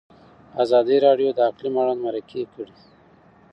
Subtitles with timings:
[0.63, 2.75] ازادي راډیو د اقلیم اړوند مرکې کړي.